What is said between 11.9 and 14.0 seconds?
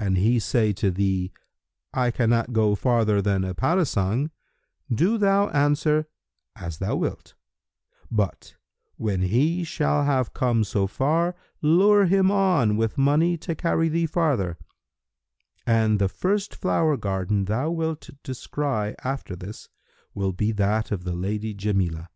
him on with money to carry